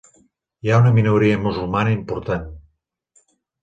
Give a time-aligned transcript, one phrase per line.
[0.67, 2.53] Hi ha una minoria musulmana important.